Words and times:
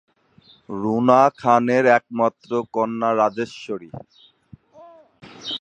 রুনা 0.73 1.21
খানের 1.39 1.85
একমাত্র 1.97 2.49
কন্যা 2.75 3.09
রাজেশ্বরী। 3.19 3.89